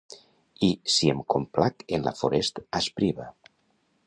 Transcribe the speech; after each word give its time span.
I, 0.67 0.69
si 0.93 1.11
em 1.15 1.21
complac 1.35 1.87
en 1.99 2.09
la 2.09 2.15
forest 2.23 2.65
aspriva. 2.81 3.33